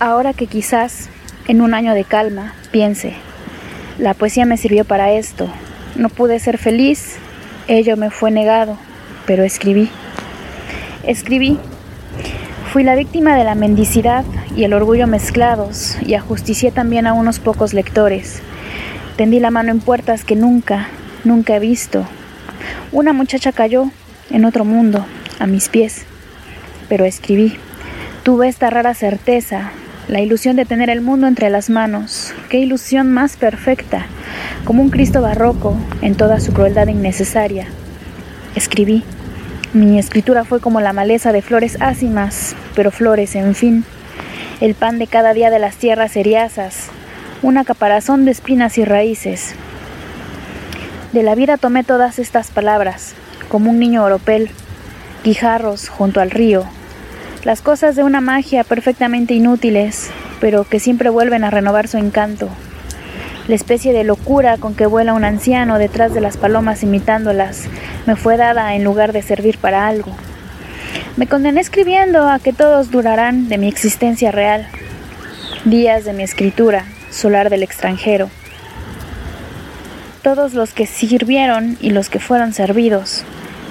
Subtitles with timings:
[0.00, 1.08] Ahora que quizás,
[1.46, 3.14] en un año de calma, piense,
[3.98, 5.48] la poesía me sirvió para esto,
[5.94, 7.16] no pude ser feliz,
[7.68, 8.76] ello me fue negado,
[9.24, 9.88] pero escribí.
[11.06, 11.58] Escribí.
[12.72, 14.24] Fui la víctima de la mendicidad
[14.56, 18.42] y el orgullo mezclados y ajusticié también a unos pocos lectores.
[19.16, 20.88] Tendí la mano en puertas que nunca,
[21.22, 22.04] nunca he visto.
[22.90, 23.90] Una muchacha cayó
[24.30, 25.06] en otro mundo,
[25.38, 26.04] a mis pies,
[26.88, 27.56] pero escribí.
[28.24, 29.70] Tuve esta rara certeza,
[30.08, 32.34] la ilusión de tener el mundo entre las manos.
[32.48, 34.06] Qué ilusión más perfecta,
[34.64, 37.66] como un Cristo barroco en toda su crueldad innecesaria.
[38.54, 39.02] Escribí.
[39.72, 43.84] Mi escritura fue como la maleza de flores ácimas, pero flores, en fin.
[44.60, 46.90] El pan de cada día de las tierras seriasas,
[47.42, 49.54] una caparazón de espinas y raíces.
[51.12, 53.14] De la vida tomé todas estas palabras,
[53.48, 54.50] como un niño oropel,
[55.24, 56.64] guijarros junto al río,
[57.44, 62.48] las cosas de una magia perfectamente inútiles, pero que siempre vuelven a renovar su encanto.
[63.48, 67.66] La especie de locura con que vuela un anciano detrás de las palomas imitándolas
[68.06, 70.16] me fue dada en lugar de servir para algo.
[71.18, 74.66] Me condené escribiendo a que todos durarán de mi existencia real,
[75.66, 78.30] días de mi escritura, solar del extranjero.
[80.22, 83.26] Todos los que sirvieron y los que fueron servidos.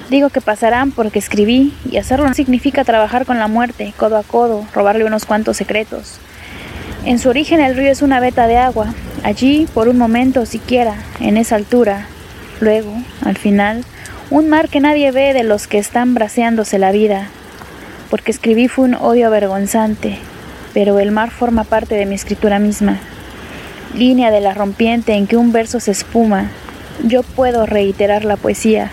[0.10, 4.24] Digo que pasarán porque escribí y hacerlo no significa trabajar con la muerte, codo a
[4.24, 6.20] codo, robarle unos cuantos secretos.
[7.06, 8.94] En su origen el río es una veta de agua,
[9.24, 12.08] Allí, por un momento siquiera, en esa altura,
[12.60, 12.92] luego,
[13.24, 13.86] al final,
[14.30, 17.30] un mar que nadie ve de los que están braceándose la vida,
[18.10, 20.18] porque escribí fue un odio avergonzante,
[20.74, 23.00] pero el mar forma parte de mi escritura misma.
[23.96, 26.50] Línea de la rompiente en que un verso se espuma,
[27.02, 28.92] yo puedo reiterar la poesía.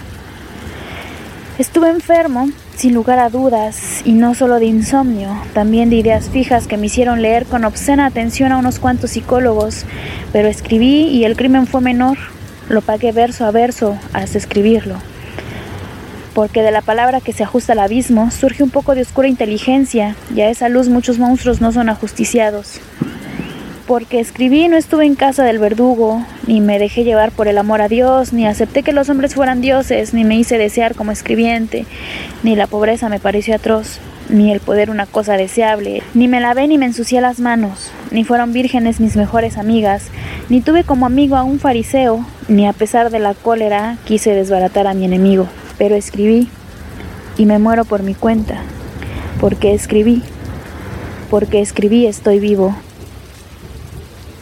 [1.61, 6.67] Estuve enfermo, sin lugar a dudas, y no solo de insomnio, también de ideas fijas
[6.67, 9.85] que me hicieron leer con obscena atención a unos cuantos psicólogos,
[10.33, 12.17] pero escribí y el crimen fue menor,
[12.71, 14.97] lo pagué verso a verso hasta escribirlo.
[16.35, 20.17] Porque de la palabra que se ajusta al abismo surge un poco de oscura inteligencia,
[20.35, 22.81] y a esa luz muchos monstruos no son ajusticiados
[23.91, 27.83] porque escribí no estuve en casa del verdugo, ni me dejé llevar por el amor
[27.83, 31.87] a Dios, ni acepté que los hombres fueran dioses, ni me hice desear como escribiente,
[32.45, 33.99] ni la pobreza me pareció atroz,
[34.29, 38.23] ni el poder una cosa deseable, ni me lavé ni me ensucié las manos, ni
[38.23, 40.05] fueron vírgenes mis mejores amigas,
[40.49, 44.87] ni tuve como amigo a un fariseo, ni a pesar de la cólera quise desbaratar
[44.87, 45.49] a mi enemigo,
[45.79, 46.49] pero escribí,
[47.37, 48.63] y me muero por mi cuenta,
[49.41, 50.23] porque escribí,
[51.29, 52.77] porque escribí estoy vivo.